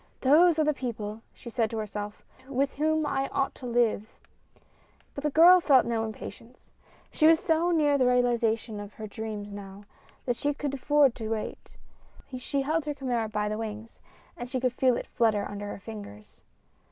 "Those 0.21 0.57
are 0.57 0.63
the 0.63 0.73
people," 0.73 1.21
she 1.31 1.51
said 1.51 1.69
to 1.69 1.77
herself, 1.77 2.23
"with 2.47 2.73
whom 2.73 3.05
I 3.05 3.27
ought 3.27 3.53
to 3.53 3.67
live." 3.67 4.09
But 5.13 5.23
the 5.23 5.29
girl 5.29 5.61
felt 5.61 5.85
no 5.85 6.03
impatience. 6.05 6.71
She 7.11 7.27
was 7.27 7.39
so 7.39 7.69
near 7.69 7.99
the 7.99 8.07
realization 8.07 8.79
of 8.79 8.95
her 8.95 9.05
dreams 9.05 9.51
now, 9.51 9.83
that 10.25 10.37
she 10.37 10.55
could 10.55 10.73
afford 10.73 11.13
to 11.17 11.29
wait. 11.29 11.77
She 12.35 12.63
held 12.63 12.85
her 12.85 12.95
chimera 12.95 13.29
by 13.29 13.47
the 13.47 13.59
wings 13.59 13.99
and 14.35 14.49
she 14.49 14.59
could 14.59 14.73
feel 14.73 14.97
it 14.97 15.05
flutter 15.05 15.45
under 15.47 15.67
her 15.67 15.79
fingers. 15.79 16.41